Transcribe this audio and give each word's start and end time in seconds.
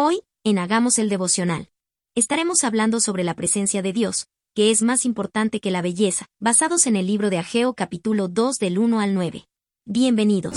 Hoy, 0.00 0.20
en 0.44 0.60
Hagamos 0.60 1.00
el 1.00 1.08
devocional, 1.08 1.70
estaremos 2.14 2.62
hablando 2.62 3.00
sobre 3.00 3.24
la 3.24 3.34
presencia 3.34 3.82
de 3.82 3.92
Dios, 3.92 4.28
que 4.54 4.70
es 4.70 4.80
más 4.80 5.04
importante 5.04 5.58
que 5.58 5.72
la 5.72 5.82
belleza, 5.82 6.26
basados 6.38 6.86
en 6.86 6.94
el 6.94 7.08
libro 7.08 7.30
de 7.30 7.38
Ageo 7.38 7.74
capítulo 7.74 8.28
2 8.28 8.60
del 8.60 8.78
1 8.78 9.00
al 9.00 9.14
9. 9.14 9.48
Bienvenidos. 9.86 10.54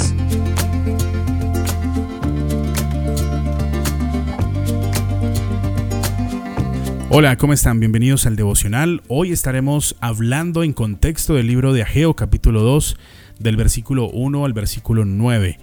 Hola, 7.10 7.36
¿cómo 7.38 7.54
están? 7.54 7.80
Bienvenidos 7.80 8.28
al 8.28 8.36
devocional. 8.36 9.02
Hoy 9.08 9.32
estaremos 9.32 9.96
hablando 10.02 10.62
en 10.62 10.74
contexto 10.74 11.34
del 11.34 11.48
libro 11.48 11.74
de 11.74 11.82
Ageo 11.82 12.16
capítulo 12.16 12.62
2 12.62 12.96
del 13.40 13.58
versículo 13.58 14.08
1 14.08 14.46
al 14.46 14.54
versículo 14.54 15.04
9 15.04 15.58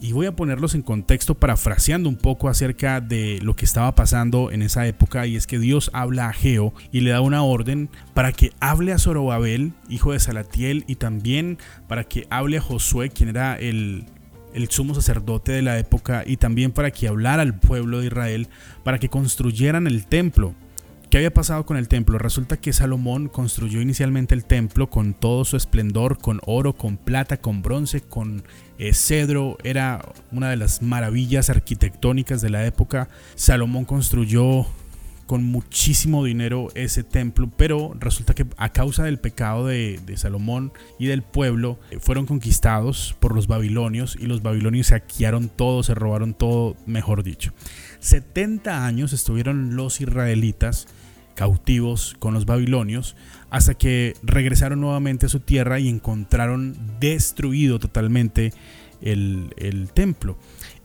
y 0.00 0.12
voy 0.12 0.26
a 0.26 0.36
ponerlos 0.36 0.74
en 0.74 0.82
contexto 0.82 1.34
parafraseando 1.34 2.08
un 2.08 2.16
poco 2.16 2.48
acerca 2.48 3.00
de 3.00 3.38
lo 3.42 3.56
que 3.56 3.64
estaba 3.64 3.94
pasando 3.94 4.50
en 4.50 4.62
esa 4.62 4.86
época 4.86 5.26
y 5.26 5.36
es 5.36 5.46
que 5.46 5.58
Dios 5.58 5.90
habla 5.92 6.28
a 6.28 6.32
Geo 6.32 6.74
y 6.92 7.00
le 7.00 7.10
da 7.10 7.20
una 7.20 7.42
orden 7.42 7.88
para 8.14 8.32
que 8.32 8.52
hable 8.60 8.92
a 8.92 8.98
Zorobabel, 8.98 9.72
hijo 9.88 10.12
de 10.12 10.20
Salatiel, 10.20 10.84
y 10.86 10.96
también 10.96 11.58
para 11.88 12.04
que 12.04 12.26
hable 12.30 12.58
a 12.58 12.60
Josué, 12.60 13.10
quien 13.10 13.30
era 13.30 13.56
el, 13.56 14.04
el 14.54 14.68
sumo 14.68 14.94
sacerdote 14.94 15.52
de 15.52 15.62
la 15.62 15.78
época, 15.78 16.24
y 16.26 16.36
también 16.36 16.72
para 16.72 16.90
que 16.90 17.08
hablara 17.08 17.42
al 17.42 17.58
pueblo 17.58 18.00
de 18.00 18.06
Israel 18.06 18.48
para 18.84 18.98
que 18.98 19.08
construyeran 19.08 19.86
el 19.86 20.06
templo. 20.06 20.54
¿Qué 21.16 21.20
había 21.20 21.32
pasado 21.32 21.64
con 21.64 21.78
el 21.78 21.88
templo? 21.88 22.18
Resulta 22.18 22.58
que 22.58 22.74
Salomón 22.74 23.28
construyó 23.28 23.80
inicialmente 23.80 24.34
el 24.34 24.44
templo 24.44 24.90
con 24.90 25.14
todo 25.14 25.46
su 25.46 25.56
esplendor, 25.56 26.18
con 26.18 26.42
oro, 26.44 26.74
con 26.74 26.98
plata, 26.98 27.38
con 27.38 27.62
bronce, 27.62 28.02
con 28.02 28.44
eh, 28.78 28.92
cedro. 28.92 29.56
Era 29.64 30.04
una 30.30 30.50
de 30.50 30.56
las 30.56 30.82
maravillas 30.82 31.48
arquitectónicas 31.48 32.42
de 32.42 32.50
la 32.50 32.66
época. 32.66 33.08
Salomón 33.34 33.86
construyó 33.86 34.66
con 35.26 35.42
muchísimo 35.42 36.22
dinero 36.22 36.68
ese 36.74 37.02
templo, 37.02 37.50
pero 37.56 37.94
resulta 37.98 38.34
que 38.34 38.46
a 38.58 38.72
causa 38.72 39.02
del 39.04 39.18
pecado 39.18 39.66
de, 39.66 39.98
Salomón 40.16 40.70
y 40.98 41.06
del 41.06 41.22
pueblo 41.22 41.78
eh, 41.90 41.98
fueron 41.98 42.26
conquistados 42.26 43.16
por 43.20 43.34
los 43.34 43.46
babilonios 43.46 44.16
y 44.20 44.26
los 44.26 44.42
babilonios 44.42 44.88
saquearon 44.88 45.48
todo, 45.48 45.82
se 45.82 45.94
robaron 45.94 46.34
todo, 46.34 46.76
mejor 46.84 47.22
dicho. 47.22 47.54
70 48.00 48.86
años 48.86 49.12
estuvieron 49.14 49.76
los 49.76 50.00
israelitas 50.00 50.86
cautivos 51.36 52.16
con 52.18 52.34
los 52.34 52.46
babilonios, 52.46 53.14
hasta 53.50 53.74
que 53.74 54.14
regresaron 54.24 54.80
nuevamente 54.80 55.26
a 55.26 55.28
su 55.28 55.38
tierra 55.38 55.78
y 55.78 55.88
encontraron 55.88 56.76
destruido 56.98 57.78
totalmente 57.78 58.52
el, 59.00 59.88
templo. 59.94 60.36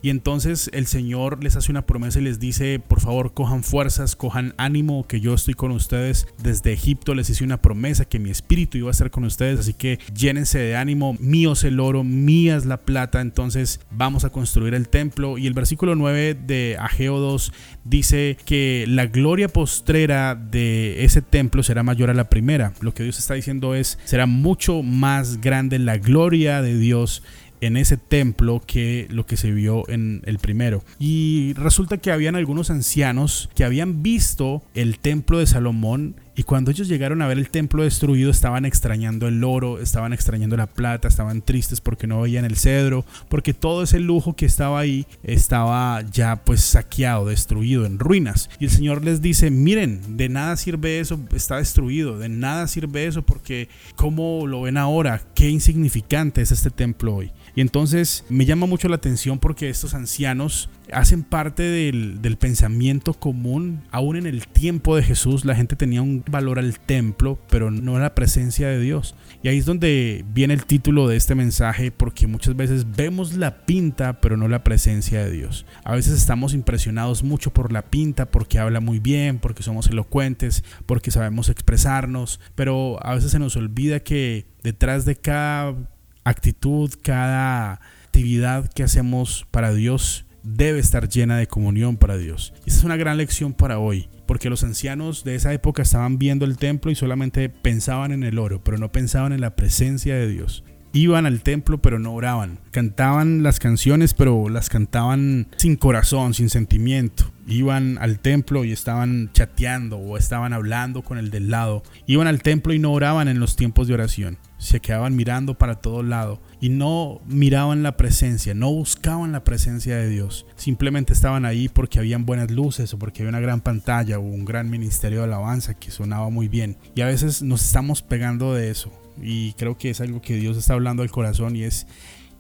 Y 0.04 0.10
entonces 0.10 0.70
el 0.74 0.88
Señor 0.88 1.44
les 1.44 1.56
hace 1.56 1.72
una 1.72 1.86
promesa 1.86 2.20
y 2.20 2.24
les 2.24 2.40
dice, 2.40 2.80
por 2.80 3.00
favor, 3.00 3.34
cojan 3.34 3.64
fuerzas, 3.64 4.16
cojan 4.16 4.56
ánimo, 4.58 5.06
que 5.06 5.20
yo 5.20 5.36
estoy 5.36 5.54
con 5.54 5.70
ustedes. 5.72 6.26
Desde 6.42 6.74
Egipto 6.74 7.14
les 7.14 7.30
hice 7.30 7.44
una 7.44 7.62
promesa 7.62 8.06
que 8.06 8.18
mi 8.18 8.32
espíritu 8.32 8.80
iba 8.80 8.88
a 8.88 8.92
estar 8.92 9.12
con 9.12 9.26
ustedes, 9.26 9.60
así 9.60 9.74
que 9.74 10.00
llénense 10.16 10.58
de 10.58 10.76
ánimo, 10.76 11.16
mío 11.20 11.52
es 11.52 11.64
el 11.64 11.80
oro, 11.80 12.04
mía 12.04 12.58
es 12.58 12.66
la 12.66 12.78
plata, 12.78 13.22
entonces 13.22 13.80
vamos 13.92 14.26
a 14.26 14.32
construir 14.32 14.74
el 14.74 14.90
templo. 14.90 15.38
Y 15.38 15.46
el 15.46 15.54
versículo 15.54 15.96
9 15.96 16.34
de 16.34 16.78
Ageo 16.80 17.20
2 17.20 17.54
dice 17.84 18.38
que 18.44 18.86
la 18.88 19.06
gloria 19.06 19.50
postrera 19.50 20.34
de 20.34 21.04
ese 21.04 21.22
templo 21.22 21.62
será 21.62 21.84
mayor 21.84 22.10
a 22.10 22.16
la 22.16 22.28
primera. 22.28 22.74
Lo 22.82 22.96
que 22.96 23.04
Dios 23.04 23.20
está 23.20 23.36
diciendo 23.36 23.76
es, 23.76 24.00
será 24.04 24.26
mucho 24.26 24.82
más 24.82 25.42
grande 25.42 25.78
la 25.80 25.98
gloria 25.98 26.62
de 26.62 26.78
Dios 26.78 27.24
en 27.62 27.78
ese 27.78 27.98
templo 27.98 28.62
que 28.66 29.08
lo 29.10 29.26
que 29.26 29.38
se 29.38 29.52
vio 29.52 29.88
en 29.90 30.22
el 30.26 30.40
primero. 30.40 30.84
Y 31.00 31.54
resulta 31.54 31.98
que 31.98 32.12
habían 32.12 32.36
algunos 32.36 32.70
ancianos 32.70 33.50
que 33.56 33.64
habían 33.64 34.04
visto 34.04 34.64
el 34.74 35.00
templo 35.00 35.40
de 35.40 35.48
Salomón 35.48 36.16
y 36.34 36.44
cuando 36.44 36.72
ellos 36.72 36.88
llegaron 36.88 37.22
a 37.22 37.28
ver 37.28 37.38
el 37.38 37.50
templo 37.50 37.84
destruido 37.84 38.32
estaban 38.32 38.66
extrañando 38.66 39.28
el 39.28 39.44
oro, 39.44 39.80
estaban 39.80 40.14
extrañando 40.14 40.56
la 40.56 40.66
plata, 40.66 41.08
estaban 41.08 41.42
tristes 41.42 41.82
porque 41.82 42.08
no 42.08 42.22
veían 42.22 42.46
el 42.46 42.56
cedro, 42.56 43.06
porque 43.28 43.54
todo 43.54 43.84
ese 43.84 44.00
lujo 44.00 44.36
que 44.36 44.46
estaba 44.46 44.80
ahí 44.80 45.06
estaba 45.24 46.02
ya 46.10 46.38
pues 46.38 46.62
saqueado, 46.62 47.28
destruido, 47.28 47.86
en 47.86 48.00
ruinas. 48.00 48.50
Y 48.60 48.66
el 48.66 48.72
Señor 48.72 49.04
les 49.04 49.22
dice, 49.22 49.52
miren, 49.52 50.18
de 50.18 50.30
nada 50.30 50.56
sirve 50.56 51.00
eso, 51.00 51.20
está 51.36 51.58
destruido, 51.58 52.18
de 52.18 52.30
nada 52.30 52.68
sirve 52.68 53.06
eso 53.06 53.24
porque 53.24 53.68
¿cómo 53.96 54.48
lo 54.48 54.62
ven 54.62 54.78
ahora? 54.78 55.22
Qué 55.36 55.50
insignificante 55.50 56.42
es 56.42 56.52
este 56.52 56.72
templo 56.72 57.16
hoy. 57.16 57.32
Y 57.56 57.62
entonces 57.62 58.24
me 58.30 58.46
llama 58.46 58.66
mucho 58.66 58.88
la 58.88 58.96
atención 58.96 59.40
porque 59.40 59.70
estos 59.70 59.94
ancianos 59.94 60.70
hacen 60.92 61.24
parte 61.24 61.64
del, 61.64 62.20
pensamiento 62.40 63.14
común. 63.14 63.84
Aún 63.92 64.16
en 64.16 64.26
el 64.26 64.48
tiempo 64.48 64.96
de 64.96 65.04
Jesús 65.04 65.46
la 65.46 65.56
gente 65.56 65.76
tenía 65.76 66.02
un 66.02 66.24
valor 66.30 66.60
al 66.60 66.80
templo, 66.80 67.40
pero 67.50 67.72
no 67.72 67.98
a 67.98 68.00
la 68.00 68.16
presencia 68.16 68.68
de 68.68 68.80
Dios. 68.80 69.16
Y 69.44 69.50
ahí 69.50 69.58
es 69.58 69.66
donde 69.66 70.26
viene 70.34 70.54
el 70.54 70.66
título 70.66 71.08
de 71.08 71.18
este 71.18 71.36
mensaje, 71.36 71.92
porque 71.92 72.28
muchas 72.28 72.56
veces 72.56 72.86
vemos 72.96 73.34
la 73.34 73.66
pinta, 73.66 74.22
pero 74.22 74.38
no 74.38 74.48
la 74.48 74.64
presencia 74.64 75.24
de 75.24 75.32
Dios. 75.32 75.66
A 75.84 75.96
veces 75.96 76.14
estamos 76.14 76.54
impresionados 76.54 77.24
mucho 77.24 77.52
por 77.52 77.72
la 77.72 77.84
pinta, 77.84 78.32
porque 78.32 78.60
habla 78.60 78.80
muy 78.80 79.00
bien, 79.00 79.40
porque 79.40 79.64
somos 79.64 79.88
elocuentes, 79.88 80.64
porque 80.86 81.12
sabemos 81.12 81.50
expresarnos, 81.50 82.40
pero 82.56 82.98
a 83.06 83.16
veces 83.16 83.32
se 83.32 83.40
nos 83.40 83.56
olvida 83.56 84.02
que 84.02 84.48
detrás 84.64 85.06
de 85.06 85.16
cada 85.16 85.76
actitud, 86.24 86.92
cada 87.02 87.80
actividad 88.06 88.70
que 88.72 88.84
hacemos 88.84 89.48
para 89.52 89.74
Dios 89.74 90.26
debe 90.44 90.80
estar 90.80 91.08
llena 91.08 91.38
de 91.38 91.48
comunión 91.48 91.98
para 91.98 92.18
Dios. 92.18 92.54
Y 92.66 92.70
esa 92.70 92.80
es 92.80 92.84
una 92.84 92.98
gran 92.98 93.18
lección 93.18 93.54
para 93.54 93.80
hoy, 93.80 94.10
porque 94.26 94.50
los 94.50 94.64
ancianos 94.64 95.24
de 95.24 95.36
esa 95.36 95.54
época 95.54 95.82
estaban 95.82 96.18
viendo 96.18 96.46
el 96.46 96.58
templo 96.58 96.92
y 96.92 96.96
solamente 96.96 97.50
pensaban 97.50 98.12
en 98.12 98.24
el 98.24 98.40
oro, 98.40 98.64
pero 98.64 98.78
no 98.78 98.92
pensaban 98.92 99.34
en 99.34 99.42
la 99.42 99.56
presencia 99.56 100.16
de 100.16 100.28
Dios. 100.28 100.64
Iban 100.94 101.26
al 101.26 101.42
templo 101.42 101.82
pero 101.82 102.00
no 102.00 102.14
oraban. 102.14 102.60
Cantaban 102.72 103.44
las 103.44 103.60
canciones 103.60 104.14
pero 104.14 104.50
las 104.50 104.70
cantaban 104.70 105.48
sin 105.58 105.76
corazón, 105.76 106.34
sin 106.34 106.50
sentimiento. 106.50 107.32
Iban 107.48 107.98
al 107.98 108.20
templo 108.20 108.66
y 108.66 108.72
estaban 108.72 109.30
chateando 109.34 109.98
o 109.98 110.18
estaban 110.18 110.54
hablando 110.54 111.02
con 111.02 111.18
el 111.18 111.32
del 111.32 111.50
lado. 111.50 111.84
Iban 112.08 112.28
al 112.28 112.42
templo 112.42 112.74
y 112.74 112.80
no 112.80 112.92
oraban 112.92 113.28
en 113.28 113.40
los 113.40 113.56
tiempos 113.56 113.88
de 113.88 113.94
oración 113.94 114.38
se 114.62 114.80
quedaban 114.80 115.16
mirando 115.16 115.58
para 115.58 115.76
todo 115.76 116.04
lado 116.04 116.40
y 116.62 116.70
no 116.70 117.20
miraban 117.26 117.82
la 117.82 117.98
presencia, 117.98 118.54
no 118.54 118.72
buscaban 118.72 119.32
la 119.32 119.44
presencia 119.44 119.98
de 119.98 120.08
Dios. 120.08 120.46
Simplemente 120.56 121.14
estaban 121.14 121.46
ahí 121.46 121.68
porque 121.68 121.98
habían 121.98 122.28
buenas 122.28 122.52
luces 122.52 122.94
o 122.94 123.00
porque 123.00 123.24
había 123.24 123.30
una 123.30 123.40
gran 123.40 123.62
pantalla 123.62 124.20
o 124.20 124.22
un 124.22 124.46
gran 124.46 124.70
ministerio 124.70 125.20
de 125.20 125.26
alabanza 125.26 125.74
que 125.74 125.90
sonaba 125.90 126.30
muy 126.30 126.48
bien. 126.48 126.78
Y 126.94 127.02
a 127.02 127.08
veces 127.08 127.42
nos 127.42 127.66
estamos 127.66 128.04
pegando 128.04 128.54
de 128.54 128.70
eso. 128.70 128.92
Y 129.22 129.54
creo 129.54 129.78
que 129.78 129.90
es 129.90 130.02
algo 130.02 130.22
que 130.22 130.36
Dios 130.36 130.58
está 130.58 130.74
hablando 130.74 131.04
al 131.04 131.12
corazón 131.12 131.56
y 131.56 131.64
es 131.64 131.88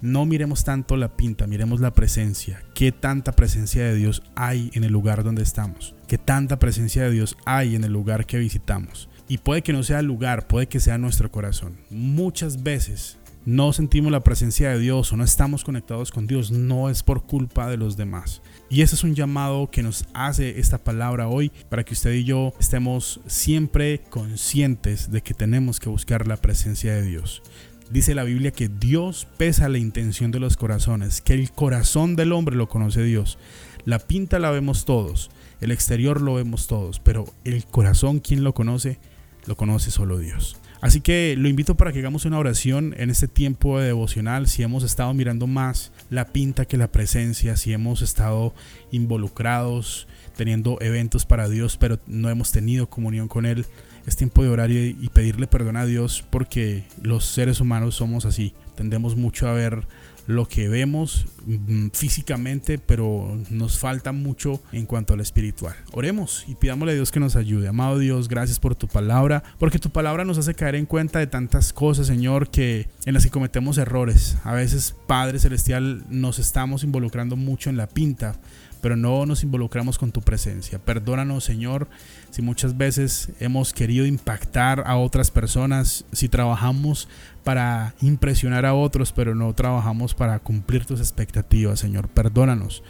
no 0.02 0.26
miremos 0.26 0.64
tanto 0.64 0.98
la 0.98 1.16
pinta, 1.16 1.46
miremos 1.46 1.80
la 1.80 1.94
presencia. 1.94 2.64
¿Qué 2.74 2.92
tanta 2.92 3.34
presencia 3.34 3.86
de 3.86 3.96
Dios 3.96 4.24
hay 4.36 4.72
en 4.74 4.84
el 4.84 4.92
lugar 4.92 5.24
donde 5.24 5.44
estamos? 5.44 5.96
¿Qué 6.08 6.18
tanta 6.18 6.58
presencia 6.58 7.04
de 7.04 7.12
Dios 7.12 7.38
hay 7.46 7.76
en 7.76 7.84
el 7.84 7.94
lugar 7.94 8.26
que 8.26 8.40
visitamos? 8.40 9.10
Y 9.28 9.38
puede 9.38 9.62
que 9.62 9.74
no 9.74 9.84
sea 9.84 10.00
el 10.00 10.08
lugar, 10.08 10.48
puede 10.48 10.68
que 10.68 10.80
sea 10.80 10.98
nuestro 10.98 11.32
corazón. 11.32 11.78
Muchas 11.92 12.64
veces 12.64 13.20
no 13.46 13.74
sentimos 13.74 14.12
la 14.12 14.24
presencia 14.24 14.70
de 14.70 14.80
Dios 14.80 15.12
o 15.12 15.18
no 15.18 15.24
estamos 15.24 15.64
conectados 15.64 16.12
con 16.12 16.28
Dios, 16.28 16.52
no 16.52 16.90
es 16.90 17.04
por 17.04 17.24
culpa 17.24 17.70
de 17.70 17.78
los 17.78 17.98
demás. 17.98 18.42
Y 18.70 18.82
ese 18.82 18.96
es 18.96 19.04
un 19.04 19.16
llamado 19.16 19.70
que 19.72 19.84
nos 19.84 20.06
hace 20.14 20.60
esta 20.60 20.78
palabra 20.78 21.28
hoy 21.28 21.52
para 21.70 21.84
que 21.84 21.94
usted 21.94 22.14
y 22.14 22.24
yo 22.24 22.54
estemos 22.60 23.20
siempre 23.26 24.02
conscientes 24.10 25.12
de 25.12 25.22
que 25.22 25.34
tenemos 25.34 25.80
que 25.80 25.90
buscar 25.90 26.28
la 26.28 26.38
presencia 26.38 26.94
de 26.94 27.04
Dios. 27.04 27.42
Dice 27.90 28.16
la 28.16 28.24
Biblia 28.24 28.52
que 28.52 28.70
Dios 28.70 29.28
pesa 29.38 29.68
la 29.68 29.78
intención 29.78 30.32
de 30.32 30.40
los 30.40 30.56
corazones, 30.56 31.22
que 31.22 31.34
el 31.34 31.52
corazón 31.52 32.16
del 32.16 32.32
hombre 32.32 32.56
lo 32.56 32.70
conoce 32.70 33.04
Dios. 33.04 33.38
La 33.84 34.00
pinta 34.00 34.40
la 34.40 34.52
vemos 34.52 34.86
todos, 34.86 35.32
el 35.60 35.72
exterior 35.72 36.22
lo 36.22 36.36
vemos 36.36 36.68
todos, 36.68 37.00
pero 37.00 37.26
el 37.44 37.66
corazón, 37.66 38.20
¿quién 38.20 38.44
lo 38.44 38.54
conoce? 38.54 39.00
lo 39.46 39.56
conoce 39.56 39.92
solo 39.92 40.18
Dios. 40.18 40.58
Así 40.82 41.00
que 41.00 41.36
lo 41.38 41.48
invito 41.48 41.76
para 41.76 41.94
que 41.94 42.00
hagamos 42.00 42.26
una 42.26 42.40
oración 42.40 42.96
en 42.98 43.12
este 43.12 43.28
tiempo 43.28 43.80
de 43.80 43.86
devocional. 43.86 44.48
Si 44.48 44.64
hemos 44.64 44.84
estado 44.84 45.14
mirando 45.14 45.46
más 45.46 45.92
la 46.10 46.26
pinta 46.26 46.66
que 46.66 46.76
la 46.76 46.92
presencia, 46.92 47.56
si 47.56 47.72
hemos 47.72 48.02
estado 48.02 48.56
involucrados 48.92 50.08
teniendo 50.36 50.80
eventos 50.82 51.28
para 51.28 51.48
Dios, 51.48 51.78
pero 51.78 52.00
no 52.08 52.32
hemos 52.32 52.52
tenido 52.52 52.90
comunión 52.90 53.28
con 53.28 53.46
Él, 53.46 53.68
es 54.08 54.16
tiempo 54.16 54.42
de 54.42 54.50
orar 54.50 54.72
y, 54.72 54.94
pedirle 55.14 55.46
perdón 55.46 55.78
a 55.78 55.86
Dios 55.86 56.26
porque 56.28 56.86
los 57.04 57.26
seres 57.26 57.62
humanos 57.62 57.94
somos 57.96 58.26
así. 58.26 58.56
Tendemos 58.76 59.16
mucho 59.16 59.48
a 59.48 59.54
ver 59.54 59.88
lo 60.28 60.48
que 60.48 60.68
vemos 60.68 61.26
mm, 61.46 61.88
físicamente, 61.94 62.78
pero 62.78 63.38
nos 63.50 63.80
falta 63.80 64.12
mucho 64.12 64.62
en 64.72 64.86
cuanto 64.86 65.14
al 65.14 65.22
espiritual. 65.22 65.76
Oremos 65.92 66.46
y 66.48 66.56
pidámosle 66.56 66.94
a 66.94 66.96
Dios 66.96 67.12
que 67.12 67.20
nos 67.20 67.36
ayude. 67.36 67.68
Amado 67.68 68.00
Dios, 68.00 68.28
gracias 68.28 68.60
por 68.60 68.76
tu 68.76 68.88
palabra, 68.88 69.44
porque 69.60 69.80
tu 69.80 69.90
palabra 69.90 70.26
nos 70.26 70.38
hace 70.38 70.54
caer 70.54 70.76
en 70.76 70.86
cuenta 70.86 71.20
de 71.20 71.28
tantas 71.28 71.74
cosas, 71.74 72.08
Señor, 72.08 72.50
que 72.50 72.88
en 73.06 73.14
las 73.14 73.24
que 73.24 73.32
cometemos 73.32 73.78
errores. 73.78 74.38
A 74.44 74.54
veces, 74.54 74.96
Padre 75.08 75.40
Celestial, 75.40 76.04
nos 76.10 76.40
estamos 76.40 76.84
involucrando 76.84 77.36
mucho 77.36 77.70
en 77.70 77.78
la 77.78 77.88
pinta 77.88 78.40
pero 78.82 78.96
no 78.96 79.26
nos 79.26 79.44
involucramos 79.44 79.98
con 79.98 80.12
tu 80.12 80.22
presencia. 80.22 80.80
Perdónanos, 80.80 81.44
Señor, 81.44 81.88
si 82.32 82.42
muchas 82.42 82.78
veces 82.78 83.30
hemos 83.40 83.74
querido 83.74 84.06
impactar 84.06 84.84
a 84.86 84.98
otras 84.98 85.32
personas, 85.32 86.06
si 86.12 86.28
trabajamos 86.30 87.08
para 87.44 87.94
impresionar 88.02 88.66
a 88.66 88.74
otros, 88.74 89.12
pero 89.12 89.36
no 89.36 89.54
trabajamos 89.54 90.14
para 90.14 90.40
cumplir 90.40 90.86
tus 90.86 91.00
expectativas, 91.00 91.80
Señor. 91.80 92.10
Perdónanos. 92.10 92.84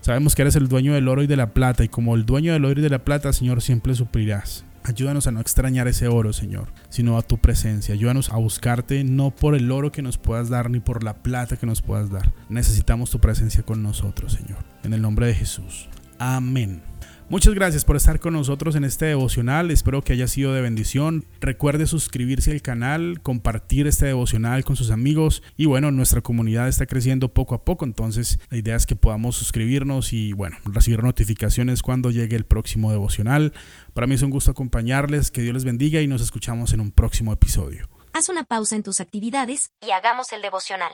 Sabemos 0.00 0.34
que 0.34 0.42
eres 0.42 0.56
el 0.56 0.68
dueño 0.68 0.94
del 0.94 1.08
oro 1.08 1.22
y 1.22 1.26
de 1.26 1.36
la 1.36 1.52
plata, 1.52 1.82
y 1.82 1.88
como 1.88 2.14
el 2.14 2.26
dueño 2.26 2.52
del 2.52 2.64
oro 2.64 2.78
y 2.78 2.82
de 2.82 2.90
la 2.90 3.04
plata, 3.04 3.32
Señor, 3.32 3.62
siempre 3.62 3.94
suplirás. 3.94 4.64
Ayúdanos 4.86 5.26
a 5.26 5.32
no 5.32 5.40
extrañar 5.40 5.88
ese 5.88 6.06
oro, 6.06 6.32
Señor, 6.32 6.68
sino 6.90 7.18
a 7.18 7.22
tu 7.22 7.38
presencia. 7.38 7.92
Ayúdanos 7.92 8.30
a 8.30 8.36
buscarte 8.36 9.02
no 9.02 9.32
por 9.32 9.56
el 9.56 9.72
oro 9.72 9.90
que 9.90 10.00
nos 10.00 10.16
puedas 10.16 10.48
dar 10.48 10.70
ni 10.70 10.78
por 10.78 11.02
la 11.02 11.14
plata 11.24 11.56
que 11.56 11.66
nos 11.66 11.82
puedas 11.82 12.08
dar. 12.08 12.32
Necesitamos 12.48 13.10
tu 13.10 13.18
presencia 13.18 13.64
con 13.64 13.82
nosotros, 13.82 14.34
Señor. 14.34 14.58
En 14.84 14.94
el 14.94 15.02
nombre 15.02 15.26
de 15.26 15.34
Jesús. 15.34 15.88
Amén. 16.20 16.82
Muchas 17.28 17.54
gracias 17.54 17.84
por 17.84 17.96
estar 17.96 18.20
con 18.20 18.34
nosotros 18.34 18.76
en 18.76 18.84
este 18.84 19.06
devocional. 19.06 19.72
Espero 19.72 20.00
que 20.00 20.12
haya 20.12 20.28
sido 20.28 20.54
de 20.54 20.60
bendición. 20.60 21.24
Recuerde 21.40 21.88
suscribirse 21.88 22.52
al 22.52 22.62
canal, 22.62 23.20
compartir 23.20 23.88
este 23.88 24.06
devocional 24.06 24.64
con 24.64 24.76
sus 24.76 24.92
amigos. 24.92 25.42
Y 25.56 25.66
bueno, 25.66 25.90
nuestra 25.90 26.20
comunidad 26.20 26.68
está 26.68 26.86
creciendo 26.86 27.34
poco 27.34 27.56
a 27.56 27.64
poco. 27.64 27.84
Entonces, 27.84 28.38
la 28.48 28.58
idea 28.58 28.76
es 28.76 28.86
que 28.86 28.94
podamos 28.94 29.34
suscribirnos 29.34 30.12
y 30.12 30.34
bueno, 30.34 30.56
recibir 30.66 31.02
notificaciones 31.02 31.82
cuando 31.82 32.12
llegue 32.12 32.36
el 32.36 32.44
próximo 32.44 32.92
devocional. 32.92 33.52
Para 33.92 34.06
mí 34.06 34.14
es 34.14 34.22
un 34.22 34.30
gusto 34.30 34.52
acompañarles. 34.52 35.32
Que 35.32 35.42
Dios 35.42 35.54
les 35.54 35.64
bendiga 35.64 36.00
y 36.00 36.06
nos 36.06 36.22
escuchamos 36.22 36.74
en 36.74 36.80
un 36.80 36.92
próximo 36.92 37.32
episodio. 37.32 37.88
Haz 38.12 38.28
una 38.28 38.44
pausa 38.44 38.76
en 38.76 38.84
tus 38.84 39.00
actividades 39.00 39.72
y 39.84 39.90
hagamos 39.90 40.32
el 40.32 40.42
devocional. 40.42 40.92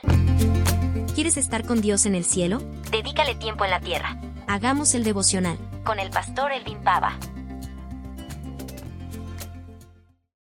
¿Quieres 1.13 1.37
estar 1.37 1.63
con 1.63 1.79
Dios 1.79 2.07
en 2.07 2.15
el 2.15 2.25
cielo? 2.25 2.57
Dedícale 2.89 3.35
tiempo 3.35 3.65
en 3.65 3.71
la 3.71 3.81
tierra. 3.81 4.19
Hagamos 4.47 4.95
el 4.95 5.03
devocional 5.03 5.59
con 5.83 5.99
el 5.99 6.09
pastor 6.09 6.51
Elvin 6.51 6.79
Pava. 6.79 7.17